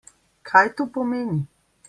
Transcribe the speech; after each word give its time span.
Kaj 0.51 0.63
to 0.79 0.87
pomeni? 0.97 1.39